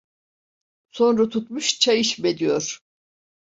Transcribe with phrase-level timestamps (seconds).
[0.91, 2.79] Sonra tutmuş "çay içme!" diyor.